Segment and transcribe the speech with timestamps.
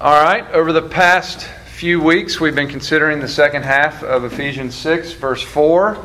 [0.00, 1.44] All right, over the past
[1.74, 6.02] few weeks, we've been considering the second half of Ephesians 6, verse 4.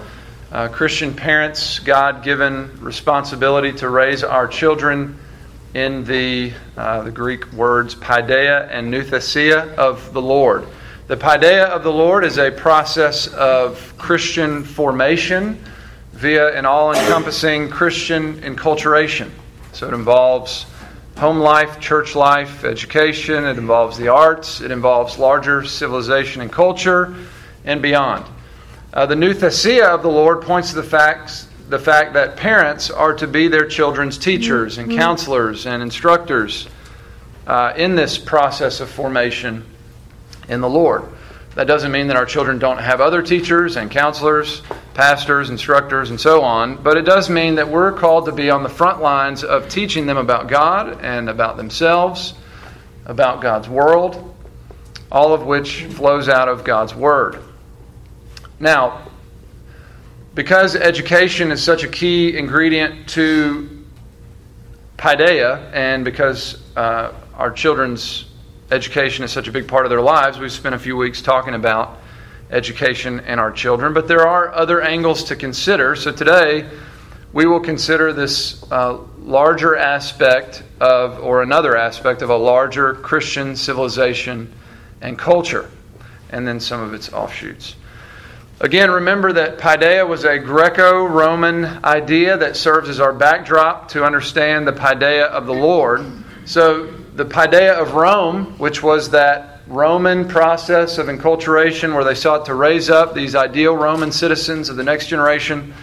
[0.52, 5.18] Uh, Christian parents' God given responsibility to raise our children
[5.74, 10.68] in the, uh, the Greek words paideia and nouthesia of the Lord.
[11.08, 15.58] The paideia of the Lord is a process of Christian formation
[16.12, 19.30] via an all encompassing Christian enculturation.
[19.72, 20.66] So it involves
[21.18, 27.16] home life, church life, education, it involves the arts, it involves larger civilization and culture,
[27.64, 28.26] and beyond.
[28.94, 33.14] Uh, the nouthesia of the Lord points to the facts, the fact that parents are
[33.14, 35.00] to be their children's teachers and mm-hmm.
[35.00, 36.68] counselors and instructors
[37.48, 39.66] uh, in this process of formation
[40.48, 41.04] in the Lord.
[41.56, 44.62] That doesn't mean that our children don't have other teachers and counselors,
[44.96, 48.64] pastors, instructors, and so on, but it does mean that we're called to be on
[48.64, 52.34] the front lines of teaching them about God and about themselves,
[53.06, 54.34] about God's world,
[55.12, 57.40] all of which flows out of God's Word.
[58.58, 59.12] Now,
[60.34, 63.86] because education is such a key ingredient to
[64.98, 68.26] paideia, and because uh, our children's
[68.72, 71.54] education is such a big part of their lives, we've spent a few weeks talking
[71.54, 72.00] about
[72.52, 73.94] education and our children.
[73.94, 75.96] But there are other angles to consider.
[75.96, 76.70] So today,
[77.34, 83.56] we will consider this uh, larger aspect of, or another aspect of a larger Christian
[83.56, 84.54] civilization
[85.02, 85.70] and culture,
[86.30, 87.76] and then some of its offshoots.
[88.62, 94.06] Again, remember that paideia was a Greco Roman idea that serves as our backdrop to
[94.06, 96.06] understand the paideia of the Lord.
[96.46, 96.86] So,
[97.16, 102.54] the paideia of Rome, which was that Roman process of enculturation where they sought to
[102.54, 105.74] raise up these ideal Roman citizens of the next generation,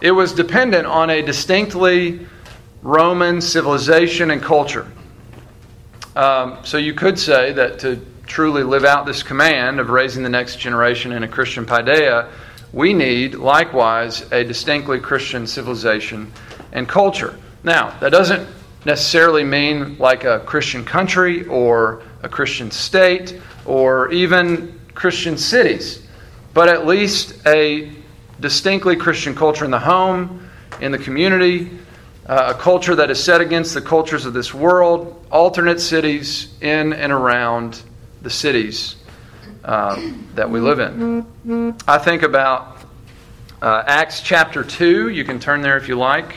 [0.00, 2.26] it was dependent on a distinctly
[2.82, 4.90] Roman civilization and culture.
[6.16, 10.28] Um, so you could say that to truly live out this command of raising the
[10.28, 12.30] next generation in a Christian paideia,
[12.72, 16.32] we need likewise a distinctly Christian civilization
[16.72, 17.38] and culture.
[17.64, 18.48] Now, that doesn't
[18.86, 26.06] necessarily mean like a Christian country or a Christian state or even Christian cities,
[26.54, 27.90] but at least a
[28.40, 30.48] distinctly Christian culture in the home,
[30.80, 31.70] in the community,
[32.26, 36.92] uh, a culture that is set against the cultures of this world, alternate cities in
[36.92, 37.82] and around
[38.22, 38.96] the cities
[39.64, 40.00] uh,
[40.34, 41.74] that we live in.
[41.86, 42.78] I think about
[43.62, 45.08] uh, Acts chapter 2.
[45.08, 46.34] You can turn there if you like.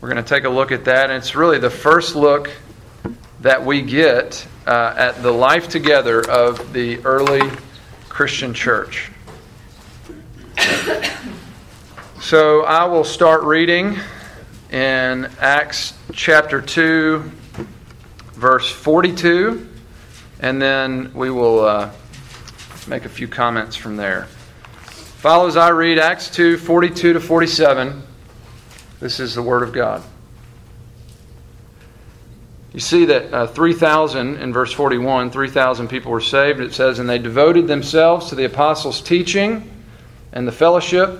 [0.00, 1.10] We're going to take a look at that.
[1.10, 2.50] And it's really the first look
[3.40, 7.50] that we get uh, at the life together of the early
[8.08, 9.10] Christian church.
[12.20, 13.98] So I will start reading
[14.70, 17.30] in Acts chapter 2,
[18.34, 19.68] verse 42,
[20.40, 21.90] and then we will uh,
[22.86, 24.24] make a few comments from there.
[25.20, 28.02] Follow as I read Acts 2, 42 to 47.
[29.00, 30.02] This is the Word of God.
[32.72, 36.60] You see that uh, 3,000 in verse 41, 3,000 people were saved.
[36.60, 39.68] It says, And they devoted themselves to the apostles' teaching
[40.32, 41.18] and the fellowship,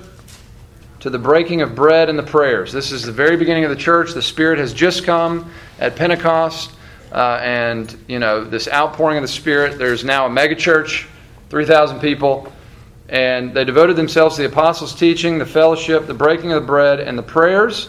[1.01, 2.73] to the breaking of bread and the prayers.
[2.73, 4.13] This is the very beginning of the church.
[4.13, 5.51] The Spirit has just come
[5.81, 6.71] at Pentecost.
[7.11, 9.77] Uh, and, you know, this outpouring of the Spirit.
[9.77, 11.09] There's now a megachurch,
[11.49, 12.53] 3,000 people.
[13.09, 17.01] And they devoted themselves to the apostles' teaching, the fellowship, the breaking of the bread,
[17.01, 17.89] and the prayers.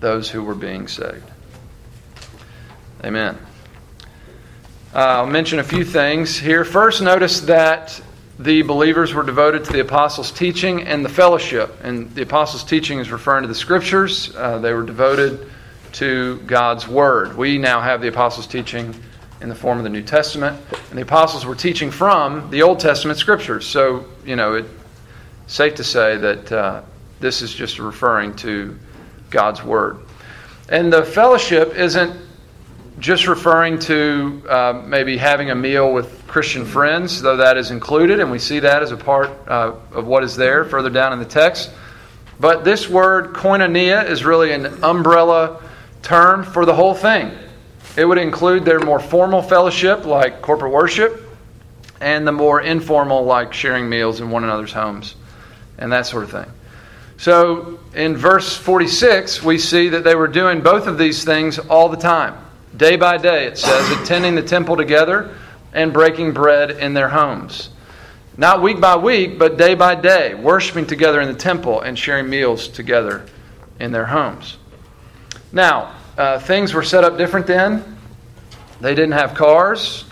[0.00, 1.30] those who were being saved.
[3.04, 3.38] Amen.
[4.92, 6.64] Uh, I'll mention a few things here.
[6.64, 8.00] First, notice that
[8.38, 11.72] the believers were devoted to the apostles' teaching and the fellowship.
[11.84, 14.34] And the apostles' teaching is referring to the scriptures.
[14.34, 15.46] Uh, they were devoted
[15.92, 17.36] to God's word.
[17.36, 18.94] We now have the apostles' teaching
[19.42, 20.60] in the form of the New Testament.
[20.88, 23.66] And the apostles were teaching from the Old Testament scriptures.
[23.66, 24.70] So, you know, it's
[25.46, 26.82] safe to say that uh,
[27.20, 28.78] this is just referring to
[29.30, 29.98] God's Word.
[30.68, 32.16] And the fellowship isn't
[32.98, 38.20] just referring to uh, maybe having a meal with Christian friends, though that is included,
[38.20, 41.18] and we see that as a part uh, of what is there further down in
[41.18, 41.70] the text.
[42.38, 45.62] But this word, koinonia, is really an umbrella
[46.02, 47.32] term for the whole thing.
[47.96, 51.22] It would include their more formal fellowship, like corporate worship,
[52.00, 55.16] and the more informal, like sharing meals in one another's homes
[55.80, 56.46] and that sort of thing.
[57.20, 61.90] So in verse 46, we see that they were doing both of these things all
[61.90, 62.42] the time.
[62.74, 65.36] Day by day, it says, attending the temple together
[65.74, 67.68] and breaking bread in their homes.
[68.38, 72.30] Not week by week, but day by day, worshiping together in the temple and sharing
[72.30, 73.26] meals together
[73.78, 74.56] in their homes.
[75.52, 77.98] Now, uh, things were set up different then.
[78.80, 80.06] They didn't have cars.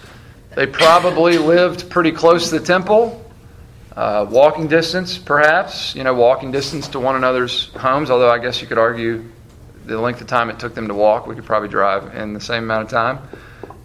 [0.54, 3.24] They probably lived pretty close to the temple.
[3.98, 8.60] Uh, walking distance, perhaps, you know, walking distance to one another's homes, although I guess
[8.60, 9.24] you could argue
[9.86, 12.40] the length of time it took them to walk, we could probably drive in the
[12.40, 13.18] same amount of time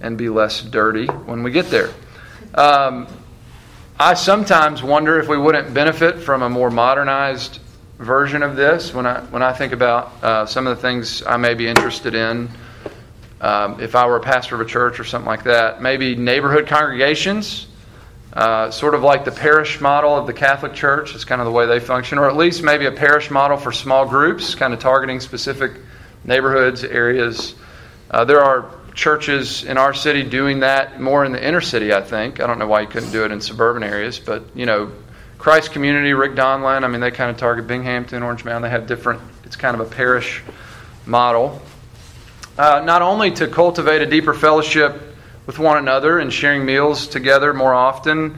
[0.01, 1.89] and be less dirty when we get there.
[2.53, 3.07] Um,
[3.99, 7.59] I sometimes wonder if we wouldn't benefit from a more modernized
[7.97, 11.37] version of this when I, when I think about uh, some of the things I
[11.37, 12.51] may be interested in.
[13.41, 16.67] Um, if I were a pastor of a church or something like that, maybe neighborhood
[16.67, 17.65] congregations
[18.33, 21.51] uh, sort of like the parish model of the Catholic Church is kind of the
[21.51, 24.79] way they function, or at least maybe a parish model for small groups, kind of
[24.79, 25.73] targeting specific
[26.23, 27.53] neighborhoods, areas.
[28.09, 32.01] Uh, there are churches in our city doing that more in the inner city, I
[32.01, 32.39] think.
[32.39, 34.91] I don't know why you couldn't do it in suburban areas, but you know,
[35.37, 38.63] Christ Community, Rick Donlon, I mean, they kind of target Binghampton, Orange Mound.
[38.63, 40.41] They have different, it's kind of a parish
[41.05, 41.61] model.
[42.57, 45.12] Uh, not only to cultivate a deeper fellowship
[45.45, 48.37] with one another and sharing meals together more often.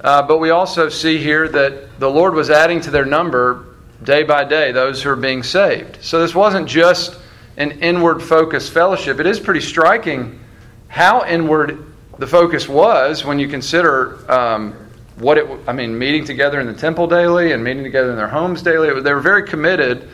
[0.00, 3.66] Uh, but we also see here that the Lord was adding to their number
[4.02, 5.98] day by day those who are being saved.
[6.00, 7.18] So this wasn't just
[7.56, 9.20] an inward focused fellowship.
[9.20, 10.40] It is pretty striking
[10.88, 11.84] how inward
[12.18, 14.72] the focus was when you consider um,
[15.16, 15.46] what it.
[15.66, 19.00] I mean, meeting together in the temple daily and meeting together in their homes daily.
[19.00, 20.08] They were very committed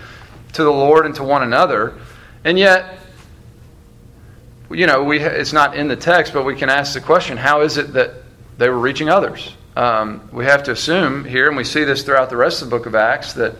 [0.54, 1.94] to the Lord and to one another,
[2.44, 2.98] and yet
[4.70, 7.60] you know, we, it's not in the text, but we can ask the question how
[7.60, 8.14] is it that
[8.58, 9.54] they were reaching others?
[9.76, 12.76] Um, we have to assume here, and we see this throughout the rest of the
[12.76, 13.54] book of Acts, that,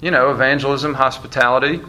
[0.00, 1.80] you know, evangelism, hospitality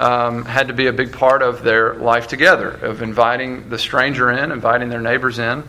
[0.00, 4.30] um, had to be a big part of their life together, of inviting the stranger
[4.30, 5.62] in, inviting their neighbors in.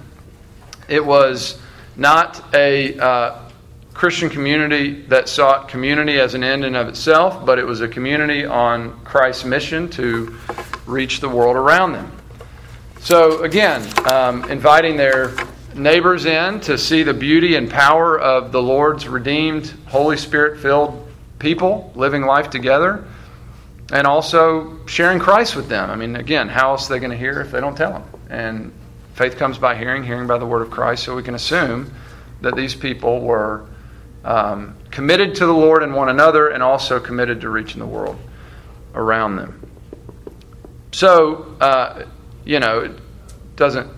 [0.87, 1.59] It was
[1.97, 3.49] not a uh,
[3.93, 7.87] Christian community that sought community as an end in of itself, but it was a
[7.87, 10.35] community on Christ's mission to
[10.85, 12.11] reach the world around them.
[13.03, 15.35] So, again, um, inviting their
[15.75, 21.05] neighbors in to see the beauty and power of the Lord's redeemed, Holy Spirit filled
[21.37, 23.03] people living life together,
[23.91, 25.89] and also sharing Christ with them.
[25.89, 28.03] I mean, again, how else are they going to hear if they don't tell them?
[28.29, 28.71] And
[29.15, 31.03] faith comes by hearing, hearing by the word of Christ.
[31.03, 31.93] So we can assume
[32.39, 33.65] that these people were
[34.23, 38.17] um, committed to the Lord and one another, and also committed to reaching the world
[38.95, 39.69] around them.
[40.93, 42.05] So, uh,
[42.45, 42.91] you know, it
[43.55, 43.89] doesn't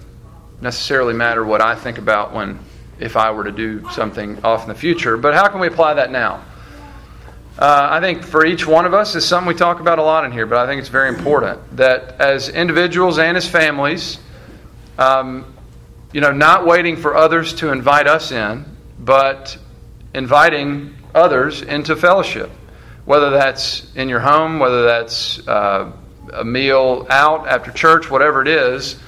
[0.61, 2.59] necessarily matter what I think about when
[2.99, 5.17] if I were to do something off in the future.
[5.17, 6.43] But how can we apply that now?
[7.57, 10.25] Uh, I think for each one of us is something we talk about a lot
[10.25, 14.19] in here, but I think it's very important that as individuals and as families,
[14.97, 15.53] um,
[16.11, 18.65] you know, not waiting for others to invite us in,
[18.99, 19.57] but
[20.13, 22.49] inviting others into fellowship,
[23.05, 25.91] whether that's in your home, whether that's uh,
[26.35, 28.99] a meal out after church, whatever it is.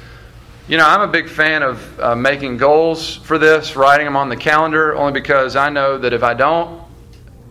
[0.67, 4.29] You know, I'm a big fan of uh, making goals for this, writing them on
[4.29, 6.83] the calendar, only because I know that if I don't,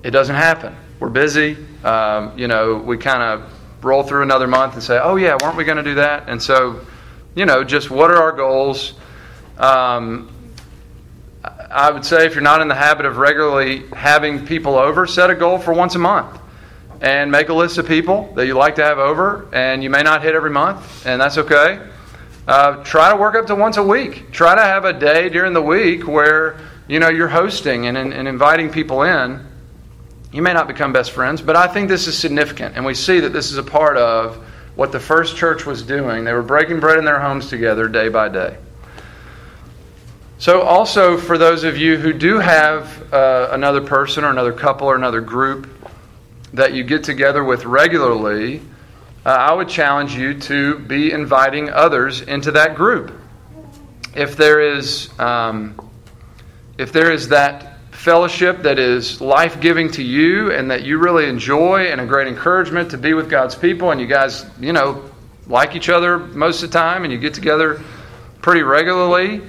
[0.02, 0.76] it doesn't happen.
[1.00, 1.56] We're busy.
[1.83, 3.52] Um, you know, we kind of
[3.83, 6.28] roll through another month and say, oh, yeah, weren't we going to do that?
[6.28, 6.85] And so,
[7.35, 8.95] you know, just what are our goals?
[9.56, 10.30] Um,
[11.42, 15.30] I would say if you're not in the habit of regularly having people over, set
[15.30, 16.40] a goal for once a month
[17.00, 20.02] and make a list of people that you like to have over, and you may
[20.02, 21.80] not hit every month, and that's okay.
[22.46, 24.30] Uh, try to work up to once a week.
[24.30, 28.28] Try to have a day during the week where you know you're hosting and, and,
[28.28, 29.44] inviting people in.
[30.32, 33.20] You may not become best friends, but I think this is significant, and we see
[33.20, 34.36] that this is a part of
[34.76, 36.24] what the first church was doing.
[36.24, 38.56] They were breaking bread in their homes together day by day.
[40.38, 44.86] So, also for those of you who do have uh, another person or another couple
[44.86, 45.66] or another group
[46.56, 48.62] that you get together with regularly,
[49.25, 53.12] uh, I would challenge you to be inviting others into that group.
[54.14, 55.78] If there is, um,
[56.78, 61.28] if there is that fellowship that is life giving to you and that you really
[61.28, 65.10] enjoy and a great encouragement to be with God's people, and you guys, you know,
[65.46, 67.82] like each other most of the time and you get together
[68.40, 69.42] pretty regularly,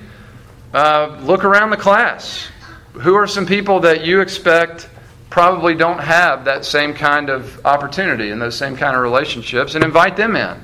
[0.73, 2.47] uh, look around the class.
[2.93, 4.89] Who are some people that you expect
[5.37, 9.83] probably don't have that same kind of opportunity and those same kind of relationships and
[9.83, 10.59] invite them in.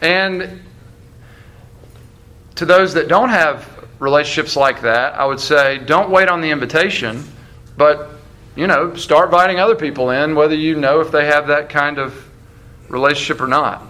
[0.00, 0.62] And
[2.54, 3.68] to those that don't have
[3.98, 7.24] relationships like that, I would say don't wait on the invitation,
[7.76, 8.10] but
[8.54, 11.98] you know, start inviting other people in, whether you know if they have that kind
[11.98, 12.14] of
[12.88, 13.82] relationship or not.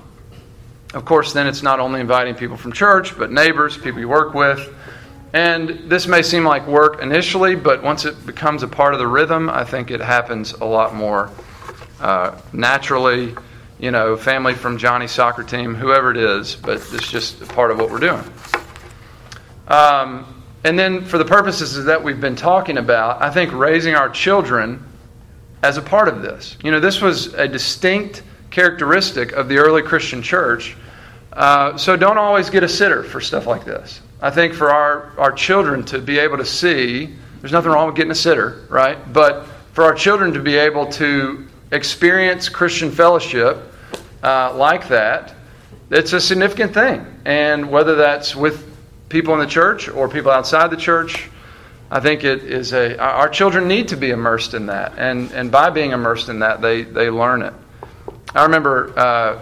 [0.94, 4.32] Of course, then it's not only inviting people from church, but neighbors, people you work
[4.32, 4.60] with.
[5.32, 9.06] And this may seem like work initially, but once it becomes a part of the
[9.06, 11.30] rhythm, I think it happens a lot more
[12.00, 13.34] uh, naturally.
[13.78, 17.78] You know, family from Johnny's soccer team, whoever it is, but it's just part of
[17.78, 18.24] what we're doing.
[19.68, 24.10] Um, and then, for the purposes that we've been talking about, I think raising our
[24.10, 24.84] children
[25.62, 26.58] as a part of this.
[26.62, 30.76] You know, this was a distinct characteristic of the early Christian church.
[31.32, 34.00] Uh, so don't always get a sitter for stuff like this.
[34.22, 37.96] I think for our, our children to be able to see, there's nothing wrong with
[37.96, 39.12] getting a sitter, right?
[39.12, 43.72] But for our children to be able to experience Christian fellowship
[44.22, 45.34] uh, like that,
[45.90, 47.06] it's a significant thing.
[47.24, 48.66] And whether that's with
[49.08, 51.30] people in the church or people outside the church,
[51.90, 55.50] I think it is a our children need to be immersed in that, and and
[55.50, 57.52] by being immersed in that, they they learn it.
[58.32, 59.40] I remember uh,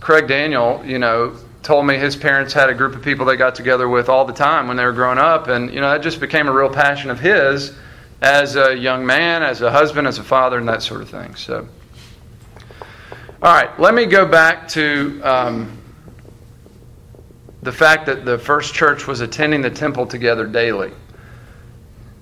[0.00, 3.56] Craig Daniel, you know, told me his parents had a group of people they got
[3.56, 6.20] together with all the time when they were growing up, and you know that just
[6.20, 7.74] became a real passion of his
[8.22, 11.34] as a young man, as a husband, as a father, and that sort of thing.
[11.34, 11.68] So,
[13.42, 15.20] all right, let me go back to.
[15.22, 15.82] Um,
[17.62, 20.92] the fact that the first church was attending the temple together daily.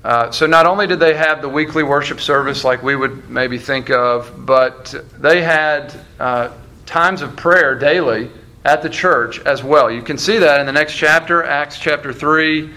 [0.03, 3.59] Uh, so not only did they have the weekly worship service like we would maybe
[3.59, 6.51] think of, but they had uh,
[6.87, 8.31] times of prayer daily
[8.65, 9.91] at the church as well.
[9.91, 12.71] You can see that in the next chapter, Acts chapter 3,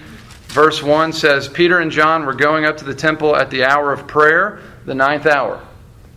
[0.47, 3.93] verse 1 says, Peter and John were going up to the temple at the hour
[3.93, 5.65] of prayer, the ninth hour.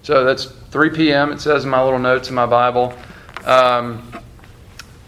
[0.03, 2.97] So that's 3 p.m., it says in my little notes in my Bible.
[3.45, 4.11] Um,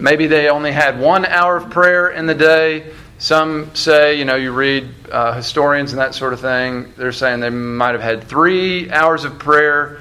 [0.03, 2.93] Maybe they only had one hour of prayer in the day.
[3.19, 7.39] Some say, you know, you read uh, historians and that sort of thing, they're saying
[7.39, 10.01] they might have had three hours of prayer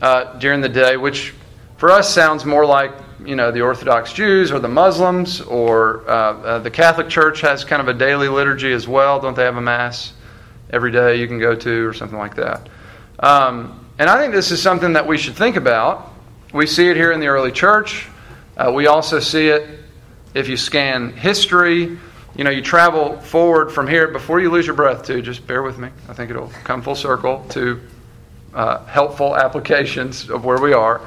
[0.00, 1.34] uh, during the day, which
[1.76, 2.92] for us sounds more like,
[3.24, 7.64] you know, the Orthodox Jews or the Muslims or uh, uh the Catholic Church has
[7.64, 9.20] kind of a daily liturgy as well.
[9.20, 10.12] Don't they have a Mass
[10.70, 12.68] every day you can go to or something like that?
[13.18, 16.12] Um, and I think this is something that we should think about.
[16.52, 18.08] We see it here in the early church.
[18.56, 19.80] Uh, we also see it
[20.34, 21.98] if you scan history.
[22.36, 25.22] You know, you travel forward from here before you lose your breath, too.
[25.22, 25.88] Just bear with me.
[26.08, 27.80] I think it'll come full circle to
[28.52, 31.00] uh, helpful applications of where we are.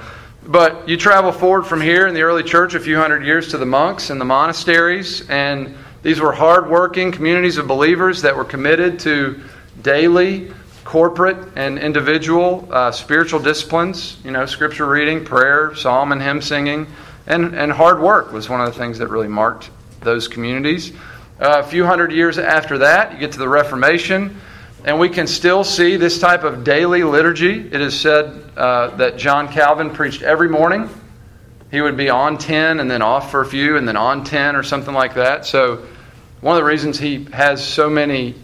[0.48, 3.58] But you travel forward from here in the early church a few hundred years to
[3.58, 8.98] the monks and the monasteries, and these were hardworking communities of believers that were committed
[9.02, 9.42] to
[9.82, 10.54] daily,
[10.86, 14.20] corporate, and individual uh, spiritual disciplines.
[14.24, 16.88] You know, scripture reading, prayer, psalm, and hymn singing.
[17.26, 20.94] And, and hard work was one of the things that really marked those communities.
[21.42, 24.40] Uh, a few hundred years after that, you get to the Reformation,
[24.84, 27.60] and we can still see this type of daily liturgy.
[27.60, 30.90] It is said uh, that John Calvin preached every morning.
[31.72, 34.56] He would be on 10 and then off for a few and then on 10
[34.56, 35.46] or something like that.
[35.46, 35.86] So,
[36.40, 38.36] one of the reasons he has so many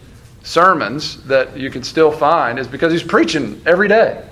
[0.42, 4.28] sermons that you can still find is because he's preaching every day.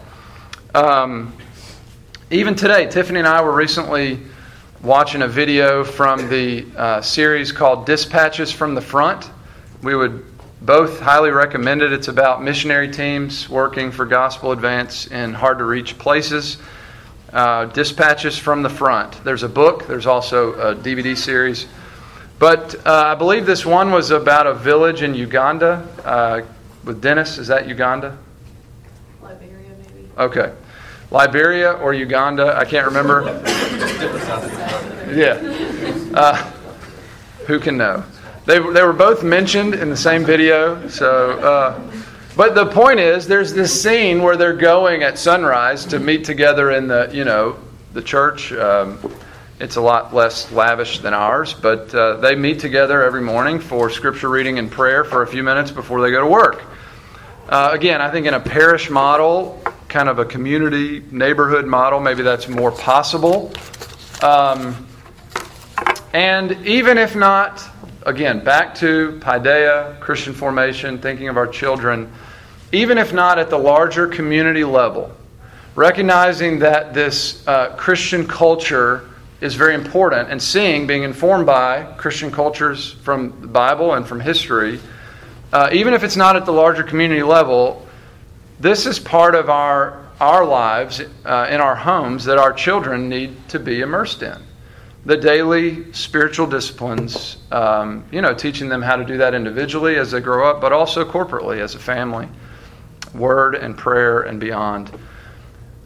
[0.75, 1.37] Um,
[2.31, 4.19] even today, Tiffany and I were recently
[4.83, 9.31] watching a video from the uh, series called Dispatches from the Front.
[9.83, 10.32] We would
[10.65, 11.93] both highly recommended.
[11.93, 16.59] It's about missionary teams working for gospel advance in hard to reach places.
[17.33, 19.25] Uh, Dispatches from the Front.
[19.25, 21.67] There's a book, there's also a DVD series.
[22.39, 26.43] But uh, I believe this one was about a village in Uganda uh,
[26.85, 27.39] with Dennis.
[27.39, 28.17] Is that Uganda?
[29.21, 30.09] Liberia, maybe.
[30.17, 30.53] Okay.
[31.11, 33.23] Liberia or Uganda, I can't remember.
[35.13, 35.41] yeah.
[36.15, 36.37] Uh,
[37.47, 38.05] who can know?
[38.45, 40.89] They, they were both mentioned in the same video.
[40.89, 41.93] So, uh,
[42.37, 46.71] but the point is, there's this scene where they're going at sunrise to meet together
[46.73, 47.57] in the, you know,
[47.93, 48.53] the church.
[48.53, 48.99] Um,
[49.61, 53.91] it's a lot less lavish than ours, but uh, they meet together every morning for
[53.91, 56.65] scripture reading and prayer for a few minutes before they go to work.
[57.49, 62.23] Uh, again, I think in a parish model, kind of a community neighborhood model, maybe
[62.23, 63.53] that's more possible.
[64.23, 64.89] Um,
[66.13, 67.63] and even if not,
[68.07, 72.11] again, back to Paideia, Christian formation, thinking of our children,
[72.73, 75.13] even if not at the larger community level,
[75.75, 79.09] recognizing that this uh, Christian culture
[79.41, 84.21] is very important and seeing, being informed by Christian cultures from the Bible and from
[84.21, 84.81] history,
[85.53, 87.87] uh, even if it's not at the larger community level,
[88.61, 93.37] this is part of our, our lives uh, in our homes that our children need
[93.49, 94.39] to be immersed in.
[95.05, 100.13] The daily spiritual disciplines, um, you know, teaching them how to do that individually as
[100.13, 102.29] they grow up, but also corporately as a family,
[103.15, 104.91] word and prayer and beyond.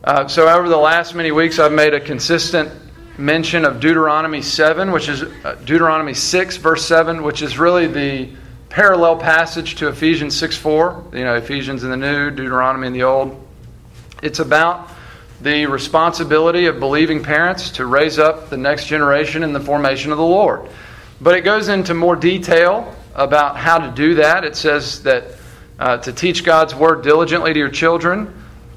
[0.04, 2.70] Uh, so, over the last many weeks, I've made a consistent
[3.18, 8.28] mention of Deuteronomy 7, which is uh, Deuteronomy 6, verse 7, which is really the
[8.68, 11.04] parallel passage to Ephesians 6 4.
[11.14, 13.42] You know, Ephesians in the New, Deuteronomy in the Old.
[14.22, 14.90] It's about
[15.40, 20.18] the responsibility of believing parents to raise up the next generation in the formation of
[20.18, 20.68] the Lord.
[21.20, 24.44] But it goes into more detail about how to do that.
[24.44, 25.24] It says that
[25.78, 28.32] uh, to teach God's word diligently to your children,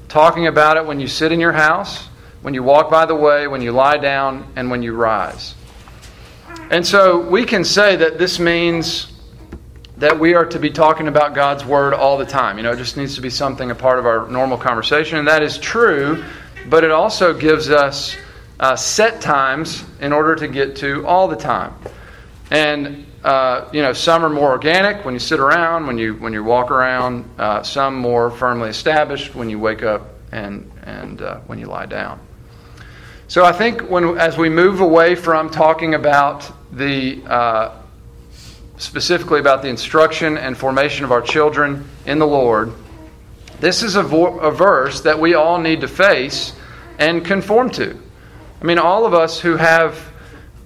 [0.08, 2.08] talking about it when you sit in your house,
[2.42, 5.54] when you walk by the way, when you lie down, and when you rise.
[6.70, 9.12] And so we can say that this means
[9.96, 12.56] that we are to be talking about God's Word all the time.
[12.56, 15.18] You know, it just needs to be something a part of our normal conversation.
[15.18, 16.24] And that is true,
[16.68, 18.16] but it also gives us
[18.58, 21.74] uh, set times in order to get to all the time.
[22.50, 26.32] And uh, you know, some are more organic when you sit around, when you when
[26.32, 27.28] you walk around.
[27.38, 31.86] Uh, some more firmly established when you wake up and and uh, when you lie
[31.86, 32.18] down.
[33.28, 37.76] So I think when as we move away from talking about the uh,
[38.78, 42.72] specifically about the instruction and formation of our children in the Lord,
[43.60, 46.52] this is a, vo- a verse that we all need to face
[46.98, 47.96] and conform to.
[48.60, 50.10] I mean, all of us who have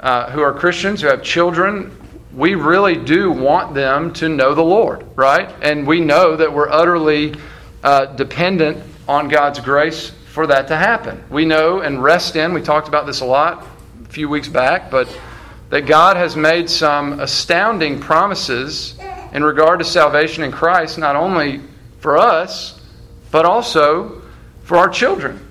[0.00, 1.96] uh, who are Christians, who have children,
[2.34, 5.54] we really do want them to know the Lord, right?
[5.62, 7.34] And we know that we're utterly
[7.82, 11.24] uh, dependent on God's grace for that to happen.
[11.30, 13.66] We know and rest in, we talked about this a lot
[14.04, 15.08] a few weeks back, but
[15.70, 18.96] that God has made some astounding promises
[19.32, 21.62] in regard to salvation in Christ, not only
[22.00, 22.78] for us,
[23.34, 24.22] but also
[24.62, 25.44] for our children.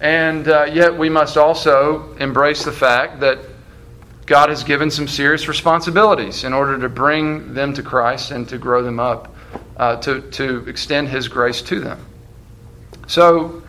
[0.00, 3.40] And uh, yet we must also embrace the fact that
[4.24, 8.56] God has given some serious responsibilities in order to bring them to Christ and to
[8.56, 9.36] grow them up,
[9.76, 12.02] uh, to, to extend His grace to them.
[13.08, 13.62] So,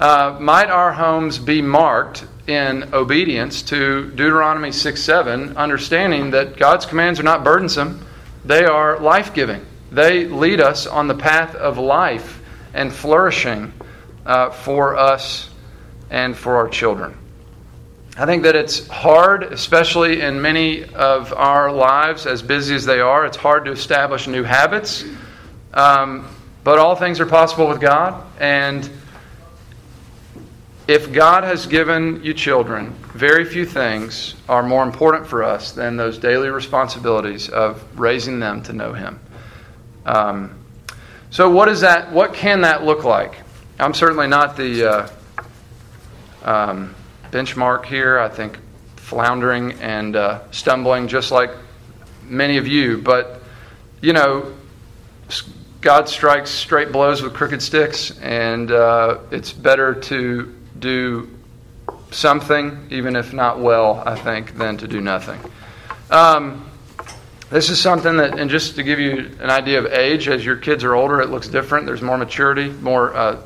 [0.00, 6.86] uh, might our homes be marked in obedience to Deuteronomy 6 7, understanding that God's
[6.86, 8.04] commands are not burdensome,
[8.44, 9.64] they are life giving.
[9.92, 12.35] They lead us on the path of life
[12.76, 13.72] and flourishing
[14.26, 15.50] uh, for us
[16.10, 17.16] and for our children.
[18.18, 23.00] I think that it's hard, especially in many of our lives, as busy as they
[23.00, 25.04] are, it's hard to establish new habits.
[25.74, 26.28] Um,
[26.64, 28.88] but all things are possible with God, and
[30.88, 35.96] if God has given you children, very few things are more important for us than
[35.96, 39.20] those daily responsibilities of raising them to know Him.
[40.04, 40.65] Um,
[41.30, 42.12] so, what is that?
[42.12, 43.36] What can that look like?
[43.78, 45.08] I'm certainly not the uh,
[46.42, 46.94] um,
[47.30, 48.18] benchmark here.
[48.18, 48.58] I think
[48.96, 51.50] floundering and uh, stumbling, just like
[52.24, 52.98] many of you.
[52.98, 53.42] But
[54.00, 54.54] you know,
[55.80, 61.28] God strikes straight blows with crooked sticks, and uh, it's better to do
[62.10, 65.38] something, even if not well, I think, than to do nothing.
[66.10, 66.68] Um,
[67.50, 70.56] this is something that, and just to give you an idea of age, as your
[70.56, 71.86] kids are older, it looks different.
[71.86, 73.40] There's more maturity, more uh,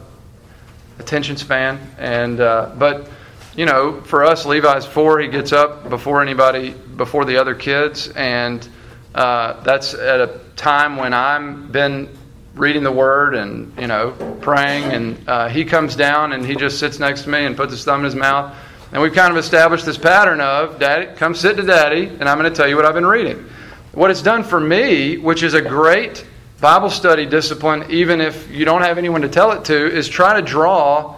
[0.99, 3.11] attention span, and uh, but
[3.57, 5.21] you know, for us, Levi's four.
[5.21, 8.67] He gets up before anybody, before the other kids, and
[9.15, 12.09] uh, that's at a time when I'm been
[12.55, 14.85] reading the word and you know praying.
[14.85, 17.85] And uh, he comes down and he just sits next to me and puts his
[17.85, 18.57] thumb in his mouth.
[18.93, 22.37] And we've kind of established this pattern of daddy come sit to daddy and i'm
[22.39, 23.49] going to tell you what i've been reading
[23.93, 26.27] what it's done for me which is a great
[26.61, 30.39] bible study discipline even if you don't have anyone to tell it to is try
[30.39, 31.17] to draw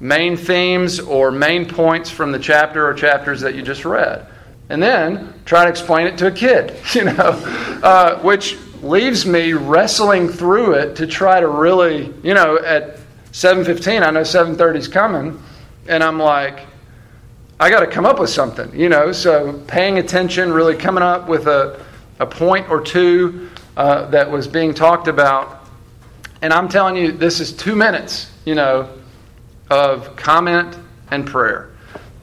[0.00, 4.26] main themes or main points from the chapter or chapters that you just read
[4.68, 7.12] and then try to explain it to a kid you know
[7.82, 12.98] uh, which leaves me wrestling through it to try to really, you know, at
[13.32, 15.42] 7:15, I know 7:30 is coming,
[15.86, 16.66] and I'm like,
[17.58, 19.12] I got to come up with something, you know.
[19.12, 21.78] So paying attention, really coming up with a
[22.20, 25.66] a point or two uh, that was being talked about,
[26.42, 28.88] and I'm telling you, this is two minutes, you know,
[29.70, 30.76] of comment
[31.10, 31.70] and prayer.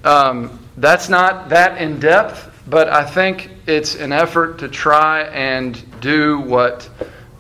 [0.04, 6.00] Um, that's not that in depth, but I think it's an effort to try and
[6.00, 6.88] do what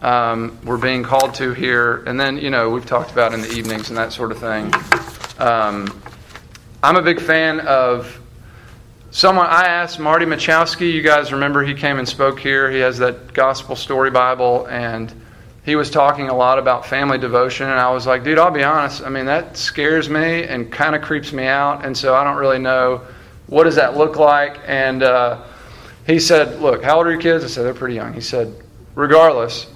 [0.01, 2.03] um, we're being called to here.
[2.07, 4.73] And then, you know, we've talked about in the evenings and that sort of thing.
[5.39, 6.01] Um,
[6.81, 8.19] I'm a big fan of
[9.11, 9.47] someone.
[9.47, 10.91] I asked Marty Machowski.
[10.91, 12.69] You guys remember he came and spoke here.
[12.69, 15.13] He has that Gospel Story Bible, and
[15.65, 17.69] he was talking a lot about family devotion.
[17.69, 19.03] And I was like, dude, I'll be honest.
[19.03, 21.85] I mean, that scares me and kind of creeps me out.
[21.85, 23.01] And so I don't really know
[23.47, 24.59] what does that look like?
[24.65, 25.43] And uh,
[26.05, 27.43] he said, Look, how old are your kids?
[27.43, 28.13] I said, They're pretty young.
[28.13, 28.53] He said,
[28.95, 29.67] Regardless,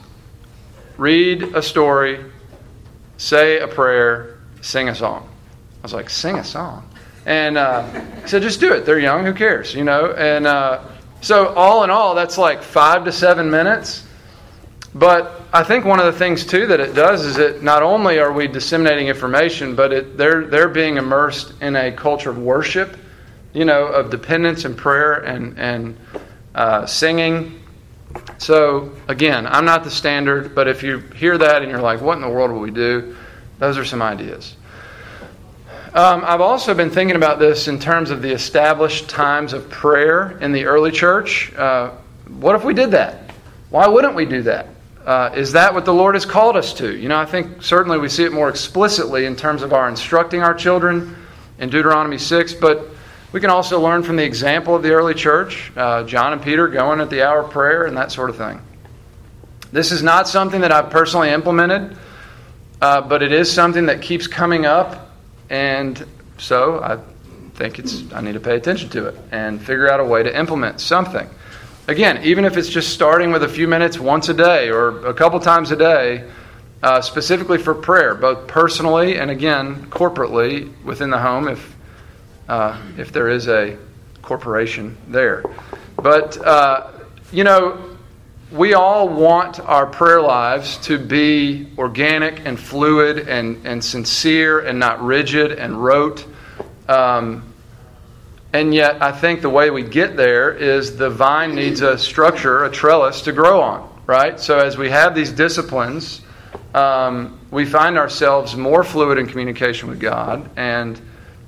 [0.98, 2.24] read a story,
[3.17, 5.28] say a prayer, sing a song.
[5.80, 6.88] I was like, Sing a song?
[7.25, 8.86] And uh, said, Just do it.
[8.86, 9.25] They're young.
[9.25, 9.75] Who cares?
[9.75, 10.13] You know?
[10.13, 10.84] And uh,
[11.21, 14.07] so, all in all, that's like five to seven minutes.
[14.93, 18.19] But I think one of the things too that it does is that not only
[18.19, 22.97] are we disseminating information, but it, they're they're being immersed in a culture of worship,
[23.53, 25.97] you know, of dependence and prayer and and
[26.55, 27.62] uh, singing.
[28.38, 32.15] So again, I'm not the standard, but if you hear that and you're like, "What
[32.15, 33.15] in the world will we do?"
[33.60, 34.57] Those are some ideas.
[35.93, 40.38] Um, I've also been thinking about this in terms of the established times of prayer
[40.39, 41.54] in the early church.
[41.54, 41.91] Uh,
[42.30, 43.32] what if we did that?
[43.71, 44.67] Why wouldn't we do that?
[45.06, 46.95] Uh, is that what the Lord has called us to?
[46.95, 50.41] You know, I think certainly we see it more explicitly in terms of our instructing
[50.41, 51.13] our children
[51.60, 52.88] in Deuteronomy 6, but
[53.34, 56.69] we can also learn from the example of the early church, uh, John and Peter
[56.69, 58.62] going at the hour of prayer and that sort of thing.
[59.73, 61.97] This is not something that I've personally implemented,
[62.82, 65.11] uh, but it is something that keeps coming up,
[65.51, 66.03] and
[66.37, 66.97] so I
[67.55, 70.35] think it's I need to pay attention to it and figure out a way to
[70.35, 71.29] implement something.
[71.87, 75.13] Again, even if it's just starting with a few minutes once a day or a
[75.13, 76.29] couple times a day,
[76.81, 81.75] uh, specifically for prayer, both personally and again corporately within the home, if
[82.47, 83.77] uh, if there is a
[84.21, 85.43] corporation there.
[85.97, 86.91] But uh,
[87.33, 87.90] you know,
[88.51, 94.77] we all want our prayer lives to be organic and fluid and, and sincere and
[94.77, 96.25] not rigid and rote.
[96.87, 97.53] Um,
[98.51, 102.65] and yet, I think the way we get there is the vine needs a structure,
[102.65, 104.37] a trellis to grow on, right?
[104.37, 106.19] So, as we have these disciplines,
[106.73, 110.99] um, we find ourselves more fluid in communication with God, and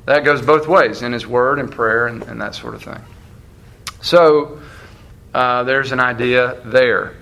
[0.05, 3.01] that goes both ways in His Word and prayer and, and that sort of thing.
[4.01, 4.61] So,
[5.34, 7.15] uh, there's an idea there.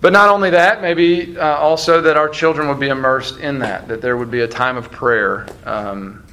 [0.00, 3.88] But not only that, maybe uh, also that our children would be immersed in that,
[3.88, 6.24] that there would be a time of prayer um,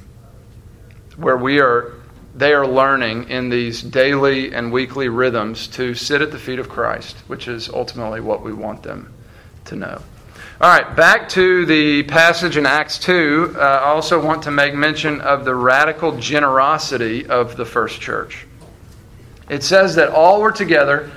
[1.16, 1.94] where we are
[2.34, 6.68] they are learning in these daily and weekly rhythms to sit at the feet of
[6.68, 9.12] Christ, which is ultimately what we want them
[9.66, 10.00] to know.
[10.60, 13.56] All right, back to the passage in Acts 2.
[13.56, 18.46] Uh, I also want to make mention of the radical generosity of the first church.
[19.52, 21.10] It says that all were together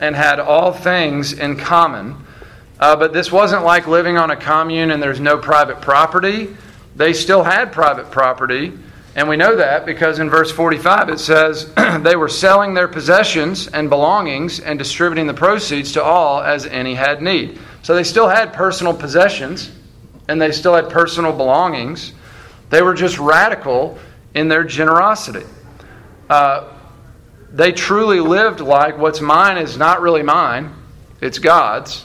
[0.00, 2.16] and had all things in common.
[2.80, 6.56] Uh, but this wasn't like living on a commune and there's no private property.
[6.96, 8.72] They still had private property
[9.14, 13.68] and we know that because in verse 45 it says, They were selling their possessions
[13.68, 17.56] and belongings and distributing the proceeds to all as any had need.
[17.84, 19.70] So they still had personal possessions
[20.26, 22.14] and they still had personal belongings.
[22.68, 23.96] They were just radical
[24.34, 25.46] in their generosity.
[26.28, 26.72] Uh,
[27.56, 30.74] they truly lived like what's mine is not really mine,
[31.22, 32.04] it's God's.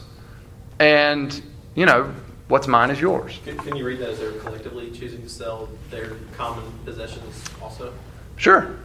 [0.80, 1.42] And,
[1.76, 2.14] you know,
[2.48, 3.38] what's mine is yours.
[3.44, 7.94] Can, can you read that as they're collectively choosing to sell their common possessions also?
[8.38, 8.78] Sure.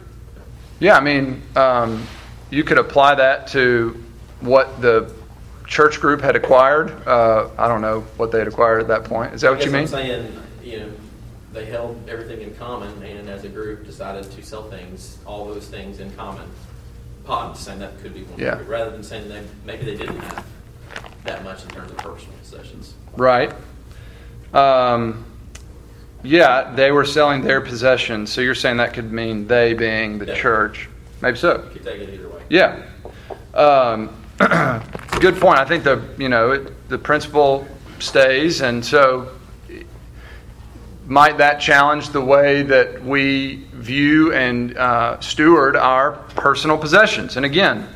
[0.79, 2.05] Yeah, I mean, um,
[2.51, 4.03] you could apply that to
[4.41, 5.11] what the
[5.65, 7.07] church group had acquired.
[7.07, 9.33] Uh, I don't know what they had acquired at that point.
[9.33, 9.81] Is that what you mean?
[9.81, 10.91] I'm saying, you know,
[11.57, 15.67] they held everything in common, and as a group decided to sell things, all those
[15.67, 16.47] things in common.
[17.25, 18.55] Just saying that could be one, Yeah.
[18.55, 20.45] group, rather than saying they maybe they didn't have
[21.25, 22.93] that much in terms of personal possessions.
[23.17, 23.51] Right.
[24.53, 25.25] Um,
[26.23, 28.31] yeah, they were selling their possessions.
[28.31, 30.35] So you're saying that could mean they being the Yeah.
[30.35, 30.87] church.
[31.21, 31.55] Maybe so.
[31.55, 32.41] You could take it either way.
[32.49, 32.75] Yeah.
[33.55, 34.09] Um,
[35.19, 35.59] good point.
[35.59, 37.67] I think the you know it, the principle
[37.99, 39.29] stays, and so
[41.07, 47.37] might that challenge the way that we view and uh, steward our personal possessions?
[47.37, 47.87] And again,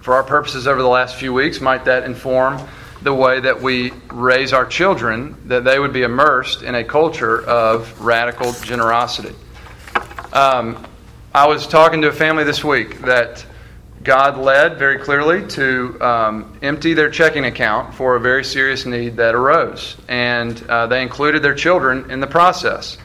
[0.00, 2.60] for our purposes over the last few weeks, might that inform
[3.02, 7.44] the way that we raise our children that they would be immersed in a culture
[7.44, 9.34] of radical generosity?
[10.32, 10.86] Um,
[11.34, 13.44] I was talking to a family this week that
[14.02, 19.16] God led very clearly to um, empty their checking account for a very serious need
[19.18, 19.96] that arose.
[20.08, 22.96] And uh, they included their children in the process.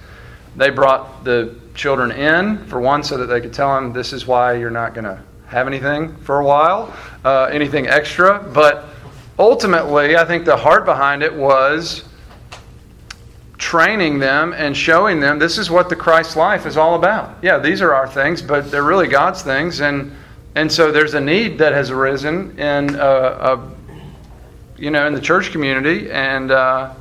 [0.56, 4.26] They brought the children in, for one, so that they could tell them this is
[4.26, 8.40] why you're not going to have anything for a while, uh, anything extra.
[8.40, 8.86] But
[9.38, 12.06] ultimately, I think the heart behind it was
[13.58, 17.38] training them and showing them this is what the Christ life is all about.
[17.42, 19.82] Yeah, these are our things, but they're really God's things.
[19.82, 20.16] And
[20.56, 25.22] and so there's a need that has arisen in, uh, a, you know, in the
[25.22, 26.94] church community, and uh,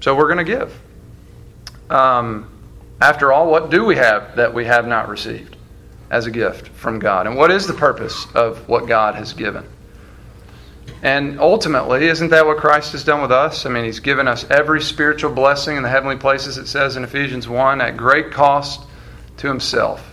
[0.00, 0.80] so we're going to give.
[1.90, 2.48] Um,
[3.00, 5.56] After all, what do we have that we have not received
[6.10, 7.26] as a gift from God?
[7.26, 9.64] And what is the purpose of what God has given?
[11.02, 13.64] And ultimately, isn't that what Christ has done with us?
[13.64, 17.04] I mean, He's given us every spiritual blessing in the heavenly places, it says in
[17.04, 18.82] Ephesians 1, at great cost
[19.38, 20.09] to Himself.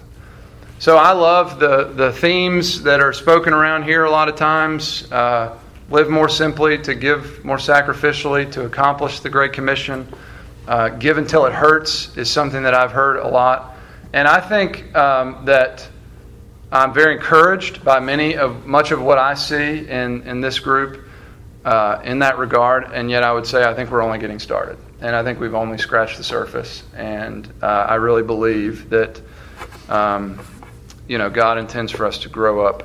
[0.79, 5.11] So I love the, the themes that are spoken around here a lot of times.
[5.11, 5.57] Uh,
[5.89, 10.07] live more simply, to give more sacrificially, to accomplish the Great Commission.
[10.67, 13.75] Uh, give until it hurts is something that I've heard a lot.
[14.13, 15.89] And I think um, that
[16.71, 21.07] I'm very encouraged by many of much of what I see in, in this group
[21.65, 22.91] uh, in that regard.
[22.93, 24.77] And yet I would say I think we're only getting started.
[25.01, 26.83] And I think we've only scratched the surface.
[26.95, 29.19] And uh, I really believe that
[29.89, 30.39] um,
[31.07, 32.83] you know, God intends for us to grow up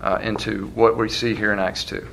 [0.00, 2.06] uh, into what we see here in Acts 2.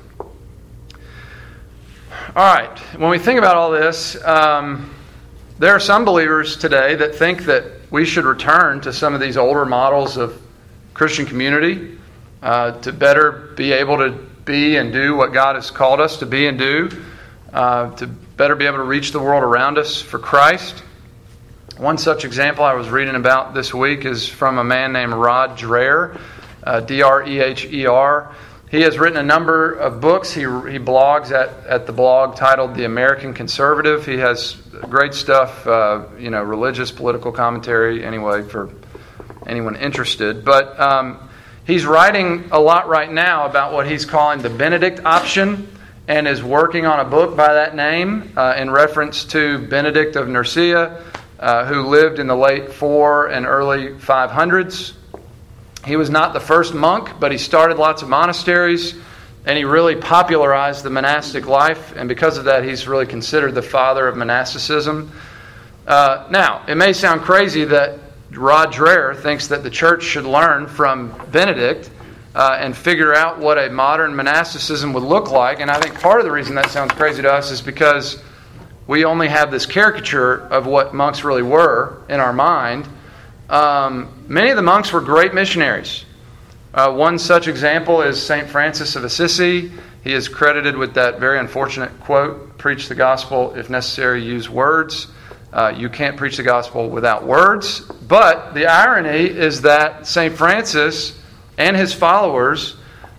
[2.36, 4.94] All right, when we think about all this, um,
[5.60, 9.38] there are some believers today that think that we should return to some of these
[9.38, 10.42] older models of
[10.94, 11.98] Christian community
[12.42, 14.12] uh, to better be able to
[14.46, 16.90] be and do what God has called us to be and do,
[17.52, 20.84] uh, to better be able to reach the world around us for Christ.
[21.78, 25.60] One such example I was reading about this week is from a man named Rod
[25.60, 26.20] Dreher,
[26.64, 28.34] uh, D R E H E R.
[28.72, 30.34] He has written a number of books.
[30.34, 34.08] He, he blogs at, at the blog titled The American Conservative.
[34.08, 34.56] He has
[34.90, 38.72] great stuff, uh, you know, religious, political commentary, anyway, for
[39.46, 40.44] anyone interested.
[40.44, 41.30] But um,
[41.68, 45.68] he's writing a lot right now about what he's calling the Benedict option
[46.08, 50.28] and is working on a book by that name uh, in reference to Benedict of
[50.28, 51.04] Nursia,
[51.40, 54.94] uh, who lived in the late 4 and early 500s.
[55.86, 58.96] He was not the first monk, but he started lots of monasteries
[59.48, 61.94] and he really popularized the monastic life.
[61.96, 65.10] And because of that, he's really considered the father of monasticism.
[65.88, 67.98] Uh, now, it may sound crazy that
[68.32, 71.90] Rod Dreher thinks that the church should learn from Benedict
[72.36, 75.62] uh, and figure out what a modern monasticism would look like.
[75.62, 78.22] And I think part of the reason that sounds crazy to us is because
[78.88, 82.88] we only have this caricature of what monks really were in our mind.
[83.50, 86.06] Um, many of the monks were great missionaries.
[86.74, 88.48] Uh, one such example is St.
[88.48, 89.72] Francis of Assisi.
[90.04, 95.08] He is credited with that very unfortunate quote Preach the gospel, if necessary, use words.
[95.52, 97.82] Uh, you can't preach the gospel without words.
[97.82, 100.34] But the irony is that St.
[100.36, 101.20] Francis
[101.58, 102.76] and his followers,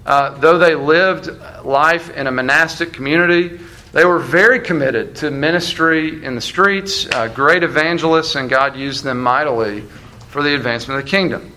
[0.07, 1.29] uh, though they lived
[1.65, 3.61] life in a monastic community,
[3.93, 9.03] they were very committed to ministry in the streets, uh, great evangelists, and God used
[9.03, 9.83] them mightily
[10.29, 11.53] for the advancement of the kingdom.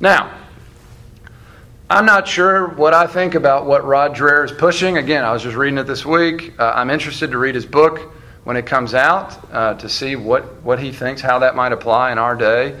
[0.00, 0.38] Now,
[1.88, 4.98] I'm not sure what I think about what Rod Dreher is pushing.
[4.98, 6.58] Again, I was just reading it this week.
[6.58, 8.12] Uh, I'm interested to read his book
[8.44, 12.12] when it comes out uh, to see what, what he thinks, how that might apply
[12.12, 12.78] in our day.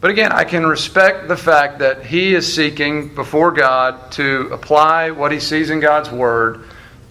[0.00, 5.10] But again, I can respect the fact that he is seeking before God to apply
[5.10, 6.64] what he sees in God's Word,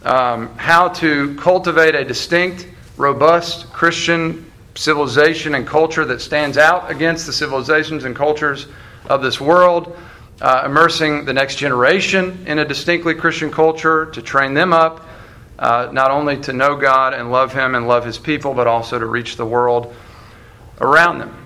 [0.03, 7.25] um, how to cultivate a distinct, robust Christian civilization and culture that stands out against
[7.25, 8.67] the civilizations and cultures
[9.09, 9.97] of this world
[10.41, 15.05] uh, immersing the next generation in a distinctly Christian culture to train them up,
[15.57, 18.97] uh, not only to know God and love Him and love His people, but also
[18.97, 19.93] to reach the world
[20.79, 21.45] around them.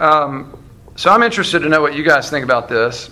[0.00, 0.58] Um,
[0.96, 3.10] so I'm interested to know what you guys think about this.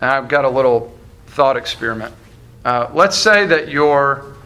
[0.00, 0.96] I've got a little
[1.28, 2.12] thought experiment.
[2.64, 4.36] Uh, let's say that you're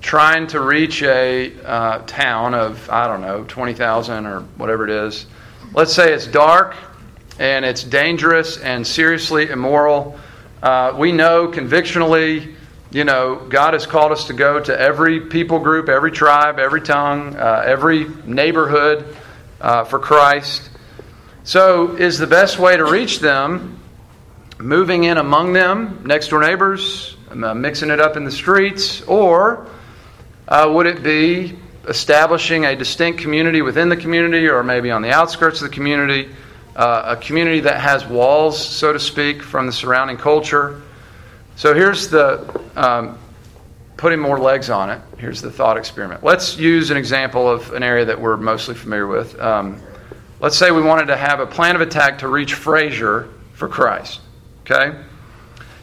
[0.00, 5.26] trying to reach a uh, town of, I don't know, 20,000 or whatever it is.
[5.74, 6.76] Let's say it's dark
[7.40, 10.16] and it's dangerous and seriously immoral.
[10.62, 12.54] Uh, we know convictionally,
[12.92, 16.82] you know, God has called us to go to every people group, every tribe, every
[16.82, 19.16] tongue, uh, every neighborhood
[19.60, 20.70] uh, for Christ.
[21.42, 23.80] So, is the best way to reach them
[24.58, 29.66] moving in among them, next door neighbors, uh, mixing it up in the streets, or
[30.48, 35.10] uh, would it be establishing a distinct community within the community or maybe on the
[35.10, 36.28] outskirts of the community?
[36.78, 40.80] uh, a community that has walls, so to speak, from the surrounding culture.
[41.56, 43.18] So here's the um,
[43.96, 45.00] putting more legs on it.
[45.18, 46.22] Here's the thought experiment.
[46.22, 49.38] Let's use an example of an area that we're mostly familiar with.
[49.40, 49.82] Um,
[50.38, 54.20] let's say we wanted to have a plan of attack to reach Frayser for Christ.
[54.70, 54.98] Okay?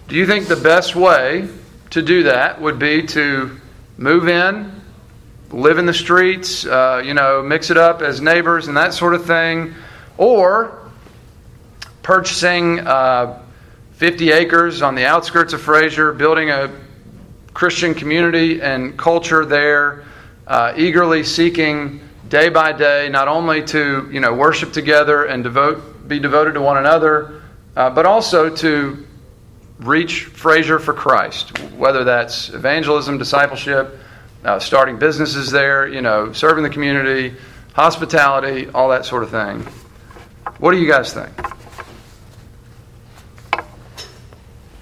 [0.07, 1.49] Do you think the best way
[1.89, 3.59] to do that would be to
[3.97, 4.79] move in,
[5.49, 9.15] live in the streets, uh, you know, mix it up as neighbors and that sort
[9.15, 9.73] of thing?
[10.19, 10.87] Or
[12.03, 13.41] purchasing uh,
[13.93, 16.71] 50 acres on the outskirts of Frayser, building a
[17.55, 20.03] Christian community and culture there,
[20.45, 26.07] uh, eagerly seeking day by day, not only to you know worship together and devote,
[26.07, 27.41] be devoted to one another,
[27.75, 29.05] uh, but also to
[29.79, 33.99] reach Frayser for Christ, whether that's evangelism, discipleship,
[34.43, 37.35] uh, starting businesses there, you know, serving the community,
[37.73, 39.61] hospitality, all that sort of thing.
[40.59, 41.31] What do you guys think?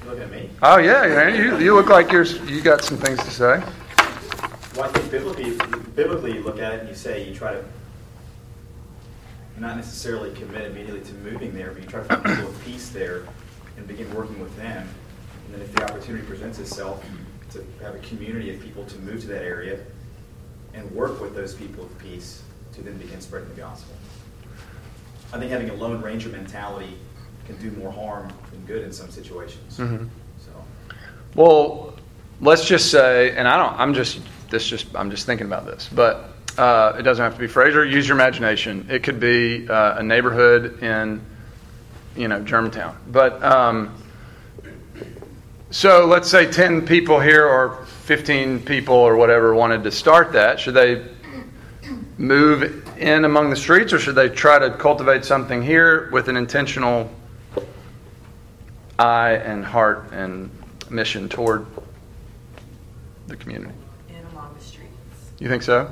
[0.06, 0.50] Look at me.
[0.62, 3.64] Oh yeah, yeah, you, you look like you're you got some things to say.
[4.76, 5.58] Well, I think biblically,
[5.96, 7.64] biblically, you look at it and you say you try to
[9.58, 12.90] not necessarily commit immediately to moving there, but you try to find people of peace
[12.90, 13.24] there
[13.78, 14.88] and begin working with them.
[15.46, 17.04] And then if the opportunity presents itself
[17.52, 19.80] to have a community of people to move to that area
[20.74, 22.42] and work with those people of peace
[22.74, 23.96] to then begin spreading the gospel.
[25.32, 26.98] I think having a lone ranger mentality
[27.46, 29.78] can do more harm than good in some situations.
[29.78, 30.08] Mhm.
[30.40, 30.52] So.
[31.36, 31.94] Well,
[32.42, 33.80] let's just say, and I don't.
[33.80, 34.66] I'm just this.
[34.68, 37.90] Just I'm just thinking about this, but uh, it doesn't have to be Frayser.
[37.90, 38.86] Use your imagination.
[38.90, 41.22] It could be uh, a neighborhood in,
[42.16, 42.98] you know, Germantown.
[43.08, 43.96] But um,
[45.72, 50.60] so let's say ten people here or fifteen people or whatever wanted to start that.
[50.60, 51.06] Should they
[52.18, 56.38] move in among the streets, or should they try to cultivate something here with an
[56.38, 57.10] intentional
[59.00, 60.52] eye and heart and
[60.90, 61.66] mission toward
[63.28, 63.74] the community.
[64.10, 64.92] And along the streets.
[65.40, 65.92] You think so?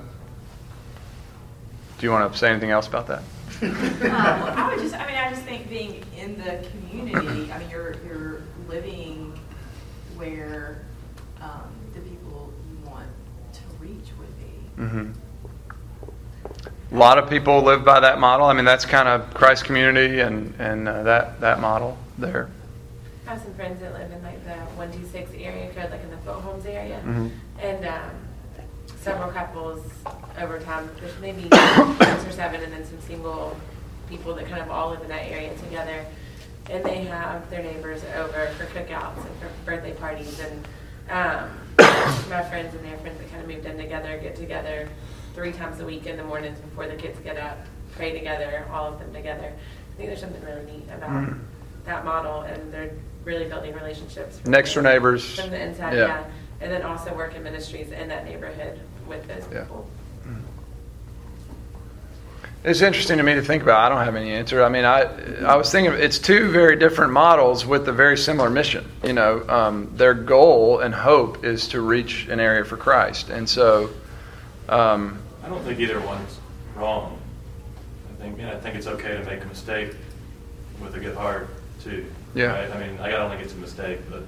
[2.01, 3.21] Do you want to say anything else about that?
[3.61, 7.59] Um, well, I would just, I mean, I just think being in the community, I
[7.59, 9.37] mean, you're, you're living
[10.15, 10.81] where
[11.39, 13.05] um, the people you want
[13.53, 14.81] to reach would be.
[14.81, 16.95] Mm-hmm.
[16.95, 18.47] A lot of people live by that model.
[18.47, 22.49] I mean, that's kind of Christ community and, and uh, that, that model there.
[23.27, 26.01] I have some friends that live in like the one two six area code, like
[26.01, 27.29] in the Foote Homes area, Mhm.
[27.59, 28.09] and um,
[29.01, 29.83] several couples
[30.39, 30.89] over time.
[30.99, 31.41] There's maybe
[31.97, 33.57] six or seven, and then some single
[34.07, 36.05] people that kind of all live in that area together.
[36.69, 40.65] And they have their neighbors over for cookouts and for birthday parties, and
[41.09, 41.49] um,
[42.29, 44.87] my friends and their friends that kind of moved in together get together
[45.33, 47.57] three times a week in the mornings before the kids get up,
[47.95, 49.51] pray together, all of them together.
[49.51, 51.39] I think there's something really neat about Mm.
[51.85, 52.91] that model, and they're
[53.25, 54.39] really building relationships.
[54.45, 55.39] Next door neighbors.
[55.39, 56.07] From the inside, Yeah.
[56.07, 56.23] yeah.
[56.61, 58.79] And then also work in ministries in that neighborhood
[59.11, 59.61] with those Yeah.
[59.61, 59.87] people.
[62.63, 63.79] It's interesting to me to think about.
[63.79, 64.63] I don't have any answer.
[64.63, 65.07] I mean, I
[65.43, 68.85] I was thinking it's two very different models with a very similar mission.
[69.03, 73.49] You know, um, their goal and hope is to reach an area for Christ, and
[73.49, 73.89] so.
[74.69, 76.39] Um, I don't think either one's
[76.75, 77.19] wrong.
[78.11, 79.95] I think, yeah, I think it's okay to make a mistake
[80.79, 81.49] with a good heart
[81.83, 82.05] too.
[82.35, 82.53] Yeah.
[82.53, 82.71] right?
[82.71, 84.23] I mean, I don't think it's a mistake, but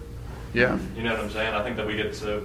[0.54, 0.80] yeah.
[0.96, 1.54] you know what I'm saying.
[1.54, 2.44] I think that we get so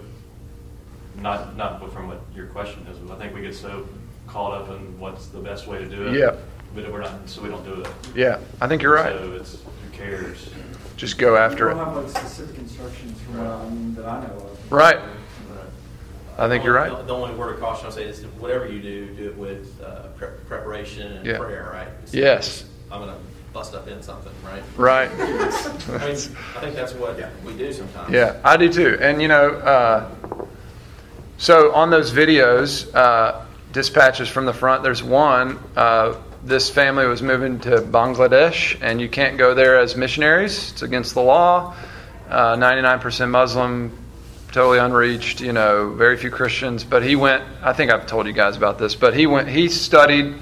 [1.20, 3.86] not not from what your question is, but I think we get so
[4.26, 6.18] caught up in what's the best way to do it.
[6.18, 6.36] Yeah.
[6.74, 7.88] But we're not, so we don't do it.
[8.14, 9.12] Yeah, I think you're right.
[9.16, 10.50] So it's who cares?
[10.96, 11.84] Just go after We don't it.
[11.94, 14.72] have like specific instructions from what I mean that I know of.
[14.72, 14.98] Right.
[16.36, 16.90] I think you're right.
[17.06, 20.08] The only word of caution I'll say is whatever you do, do it with uh,
[20.16, 21.38] pre- preparation and Yeah.
[21.38, 21.88] prayer, right?
[22.04, 22.64] So Yes.
[22.92, 23.20] I'm going to
[23.52, 24.62] bust up in something, right?
[24.76, 25.10] Right.
[25.18, 25.32] I mean,
[25.88, 28.12] I think that's what we do sometimes.
[28.12, 28.98] Yeah, I do too.
[29.00, 30.08] And you know, uh,
[31.38, 35.58] so on those videos, uh, dispatches from the front, there's one.
[35.76, 40.72] Uh, this family was moving to Bangladesh, and you can't go there as missionaries.
[40.72, 41.76] It's against the law.
[42.28, 43.96] Uh, 99% Muslim,
[44.50, 45.40] totally unreached.
[45.40, 46.82] You know, very few Christians.
[46.82, 47.44] But he went.
[47.62, 48.96] I think I've told you guys about this.
[48.96, 49.48] But he went.
[49.48, 50.34] He studied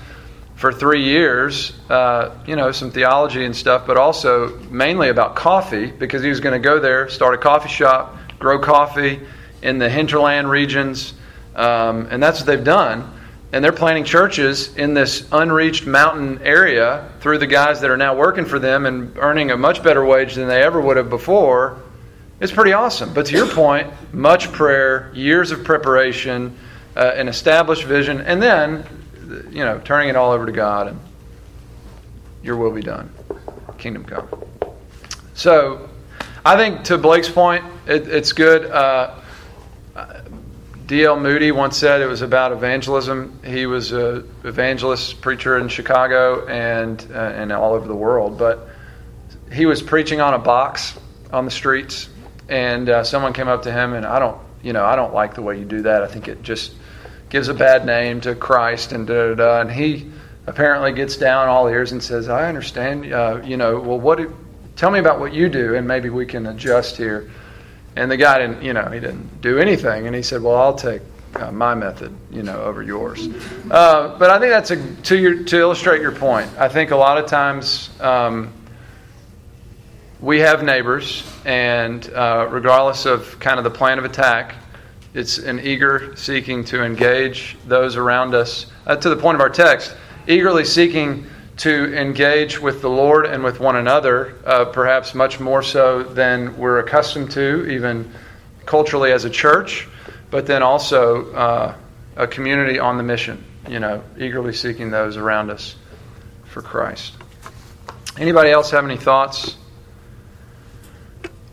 [0.54, 5.90] for three years, uh, you know, some theology and stuff, but also mainly about coffee
[5.90, 9.20] because he was going to go there, start a coffee shop, grow coffee
[9.62, 11.14] in the hinterland regions,
[11.55, 13.12] um, and that's what they've done.
[13.53, 18.16] And they're planting churches in this unreached mountain area through the guys that are now
[18.16, 21.81] working for them and earning a much better wage than they ever would have before.
[22.40, 23.14] It's pretty awesome.
[23.14, 26.59] But to your point, much prayer, years of preparation,
[26.97, 28.85] uh, an established vision, and then,
[29.51, 31.01] you know, turning it all over to God and
[32.43, 33.11] your will be done.
[33.78, 34.28] Kingdom come.
[35.35, 35.89] So,
[36.45, 38.66] I think to Blake's point, it, it's good.
[38.66, 39.14] Uh,
[40.87, 41.18] D.L.
[41.18, 43.41] Moody once said it was about evangelism.
[43.45, 48.39] He was a evangelist preacher in Chicago and uh, and all over the world.
[48.39, 48.68] But
[49.53, 50.97] he was preaching on a box
[51.32, 52.09] on the streets,
[52.49, 55.34] and uh, someone came up to him and I don't, you know, I don't like
[55.34, 56.05] the way you do that.
[56.05, 56.72] I think it just
[57.30, 59.61] gives a bad name to Christ and da da da.
[59.62, 60.09] And he
[60.47, 63.12] apparently gets down all ears and says, "I understand.
[63.12, 64.18] Uh, you know, well, what?
[64.18, 64.37] Do,
[64.76, 67.28] tell me about what you do, and maybe we can adjust here."
[67.97, 70.07] And the guy didn't, you know, he didn't do anything.
[70.07, 71.03] And he said, "Well, I'll take,
[71.34, 73.28] uh, my method, you know, over yours.
[73.70, 76.51] Uh, but I think that's a to your to illustrate your point.
[76.59, 78.53] I think a lot of times um,
[80.20, 84.55] we have neighbors, and uh, regardless of kind of the plan of attack,
[85.14, 88.66] it's an eager seeking to engage those around us.
[88.86, 89.94] Uh, to the point of our text,
[90.26, 91.26] eagerly seeking
[91.59, 96.57] to engage with the Lord and with one another, uh, perhaps much more so than
[96.59, 98.12] we're accustomed to, even
[98.66, 99.88] culturally as a church,
[100.30, 101.74] but then also uh,
[102.16, 105.76] a community on the mission, you know, eagerly seeking those around us
[106.44, 107.14] for Christ.
[108.18, 109.57] Anybody else have any thoughts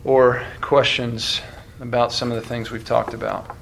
[0.04, 1.40] or questions
[1.80, 3.56] about some of the things we've talked about?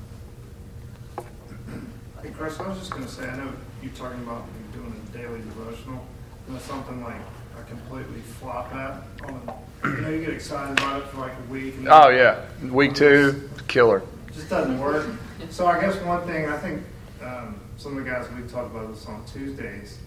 [2.20, 5.16] Hey, Chris, I was just going to say, I know you're talking about doing a
[5.16, 6.05] daily devotional.
[6.47, 7.16] And it's something like
[7.59, 9.03] I completely flop at.
[9.24, 11.74] On, you know, you get excited about it for like a week.
[11.76, 12.45] And Oh, yeah.
[12.70, 14.03] Week two, killer.
[14.32, 15.07] Just doesn't work.
[15.51, 16.82] So I guess one thing, I think
[17.22, 19.99] um, some of the guys we've talked about this on Tuesdays,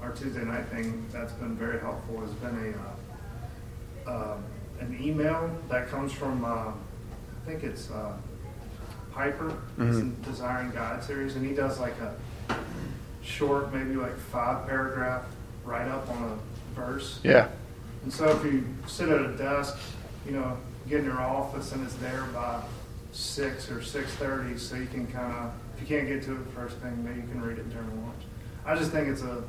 [0.00, 2.74] our Tuesday night thing, that's been very helpful, has been
[4.06, 4.44] a, uh, um,
[4.80, 6.72] an email that comes from, uh, I
[7.46, 8.16] think it's uh,
[9.12, 12.14] Piper, it's in Desiring God series, and he does like a
[13.22, 15.22] short, maybe like five paragraph
[15.64, 17.20] write up on a verse.
[17.22, 17.48] Yeah.
[18.02, 19.78] And so if you sit at a desk,
[20.26, 20.56] you know,
[20.88, 22.62] get in your office and it's there by
[23.12, 26.46] six or six thirty, so you can kind of, if you can't get to it
[26.54, 28.22] first thing, maybe you can read it during lunch.
[28.66, 29.42] I just think it's a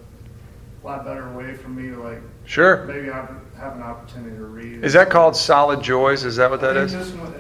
[0.84, 2.84] lot better way for me to like, Sure.
[2.86, 4.84] maybe have, have an opportunity to read.
[4.84, 6.24] Is that called Solid Joys?
[6.24, 6.94] Is that what that I is?
[7.14, 7.34] one,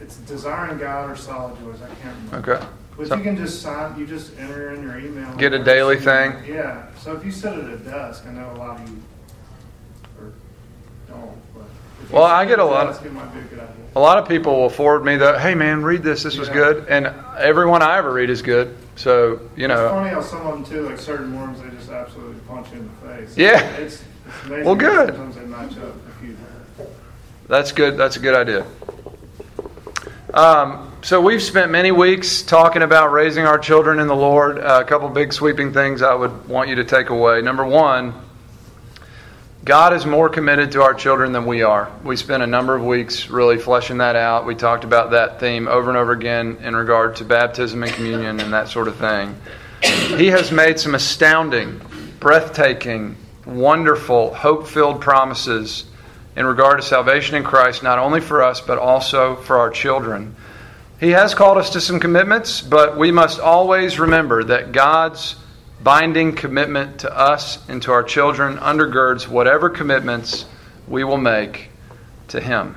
[0.00, 2.54] It's Desiring God or Solid Joys, I can't remember.
[2.54, 2.66] Okay.
[2.98, 5.32] But So- you can just sign, you just enter in your email.
[5.36, 6.34] Get a daily thing?
[6.46, 8.96] Yeah, so if you sit at a desk, I know a lot of you,
[10.20, 10.32] or
[11.08, 11.62] don't, but.
[12.10, 13.68] Well, I get a lot of- desk, It might be a.
[13.96, 16.22] A lot of people will forward me the, hey man, read this.
[16.24, 16.86] This was good.
[16.88, 18.76] And everyone I ever read is good.
[18.96, 19.88] So, you It's know.
[19.90, 22.90] funny how some of them too, like certain ones, they just absolutely punch you in
[23.00, 23.36] the face.
[23.36, 23.60] Yeah.
[23.76, 24.64] It's, it's amazing.
[24.66, 25.08] Well, good.
[25.08, 25.94] Sometimes they match up.
[27.48, 27.96] That's good.
[27.96, 28.66] That's a good idea.
[30.34, 34.58] Um, so we've spent many weeks talking about raising our children in the Lord.
[34.58, 37.40] Uh, a couple big sweeping things I would want you to take away.
[37.40, 38.14] Number one,
[39.64, 41.90] God is more committed to our children than we are.
[42.02, 44.44] We spent a number of weeks really fleshing that out.
[44.44, 48.40] We talked about that theme over and over again in regard to baptism and communion
[48.40, 49.36] and that sort of thing.
[50.18, 51.80] He has made some astounding,
[52.18, 55.84] breathtaking, wonderful, hope filled promises
[56.34, 60.34] in regard to salvation in Christ, not only for us, but also for our children.
[61.00, 65.36] He has called us to some commitments, but we must always remember that God's
[65.80, 70.44] binding commitment to us and to our children undergirds whatever commitments
[70.88, 71.70] we will make
[72.28, 72.76] to Him.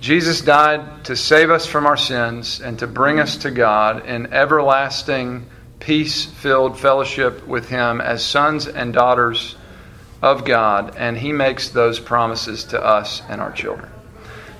[0.00, 4.32] Jesus died to save us from our sins and to bring us to God in
[4.32, 5.46] everlasting,
[5.78, 9.54] peace filled fellowship with Him as sons and daughters
[10.22, 13.90] of God, and He makes those promises to us and our children.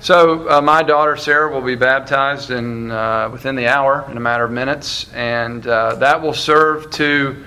[0.01, 4.19] So, uh, my daughter Sarah will be baptized in uh, within the hour, in a
[4.21, 7.45] matter of minutes, and uh, that will serve to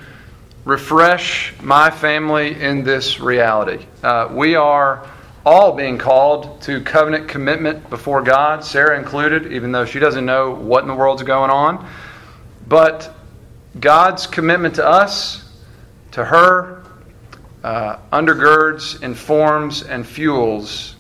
[0.67, 3.87] refresh my family in this reality.
[4.03, 5.09] Uh, we are
[5.47, 10.51] all being called to covenant commitment before God, Sarah included, even though she doesn't know
[10.51, 11.89] what in the world's going on.
[12.69, 13.15] But
[13.81, 15.51] God's commitment to us,
[16.11, 16.85] to her,
[17.65, 20.97] uh, undergirds, informs, and fuels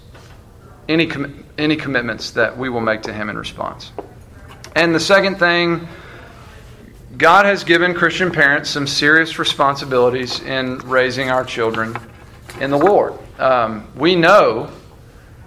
[0.88, 3.92] any, com- any commitments that we will make to Him in response.
[4.74, 5.86] And the second thing,
[7.18, 11.96] God has given Christian parents some serious responsibilities in raising our children
[12.60, 13.18] in the Lord.
[13.38, 14.70] Um, we know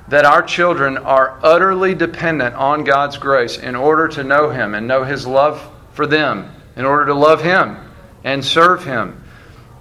[0.07, 4.87] that our children are utterly dependent on God's grace in order to know Him and
[4.87, 7.77] know His love for them, in order to love Him
[8.23, 9.23] and serve Him.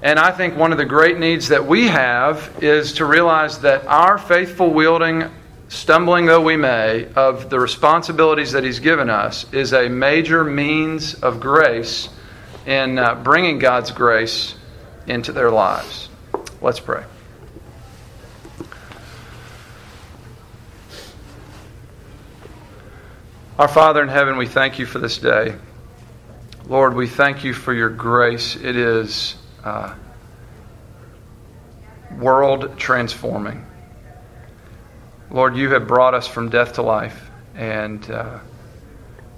[0.03, 3.87] And I think one of the great needs that we have is to realize that
[3.87, 5.31] our faithful wielding,
[5.75, 11.15] stumbling though we may, of the responsibilities that He's given us is a major means
[11.15, 12.09] of grace
[12.65, 14.55] in uh, bringing God's grace
[15.07, 16.09] into their lives.
[16.63, 17.05] Let's pray.
[23.59, 25.55] Our Father in heaven, we thank you for this day.
[26.67, 28.57] Lord, we thank you for your grace.
[28.57, 29.95] It is uh,
[32.19, 33.67] world transforming.
[35.35, 38.39] Lord, you have brought us from death to life, and uh,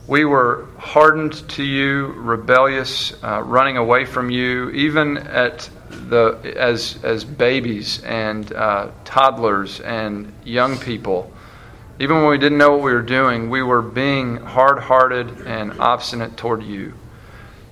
[0.06, 5.70] we were hardened to you, rebellious, uh, running away from you, even at
[6.10, 11.32] the as as babies and uh, toddlers and young people.
[11.98, 15.80] even when we didn't know what we were doing, we were being hard hearted and
[15.80, 16.92] obstinate toward you.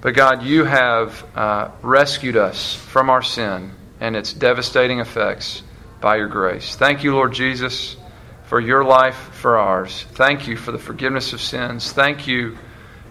[0.01, 5.62] But God, you have uh, rescued us from our sin and its devastating effects
[6.01, 6.75] by your grace.
[6.75, 7.97] Thank you, Lord Jesus,
[8.55, 10.07] for your life for ours.
[10.13, 11.91] Thank you for the forgiveness of sins.
[11.91, 12.57] Thank you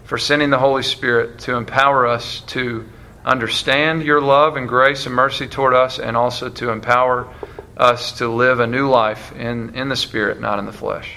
[0.06, 2.88] for sending the Holy Spirit to empower us to
[3.26, 7.28] understand your love and grace and mercy toward us and also to empower
[7.76, 11.12] us to live a new life in, in the Spirit, not in the flesh.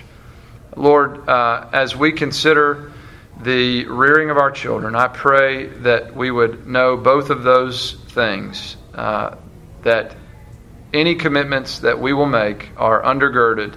[0.74, 2.90] Lord, uh, as we consider
[3.42, 8.76] the rearing of our children, I pray that we would know both of those things.
[8.92, 9.36] Uh,
[9.82, 10.16] that
[10.92, 13.76] any commitments that we will make are undergirded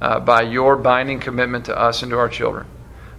[0.00, 2.66] uh, by your binding commitment to us and to our children.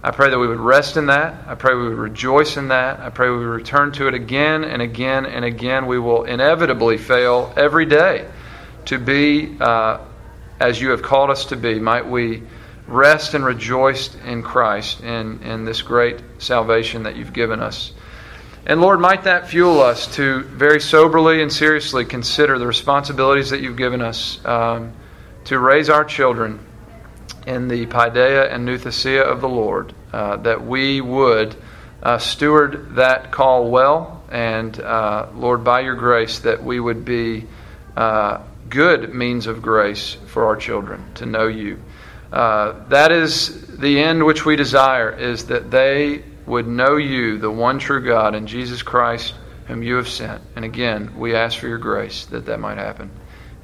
[0.02, 1.48] I pray that we would rest in that.
[1.48, 3.00] I pray we would rejoice in that.
[3.00, 5.86] I pray we would return to it again and again and again.
[5.86, 8.28] We will inevitably fail every day
[8.84, 9.98] to be uh,
[10.60, 11.80] as you have called us to be.
[11.80, 12.42] Might we
[12.86, 17.92] rest and rejoice in Christ in, in this great salvation that you've given us.
[18.64, 23.60] And Lord, might that fuel us to very soberly and seriously consider the responsibilities that
[23.60, 24.92] you've given us um,
[25.46, 26.60] to raise our children
[27.46, 31.56] in the paideia and nouthesia of the Lord, uh, that we would
[32.02, 37.46] uh, steward that call well, and uh, Lord, by your grace, that we would be
[37.96, 41.80] uh, good means of grace for our children to know you.
[42.32, 47.50] Uh, that is the end which we desire, is that they would know you, the
[47.50, 49.34] one true God, and Jesus Christ,
[49.68, 50.42] whom you have sent.
[50.56, 53.10] And again, we ask for your grace that that might happen.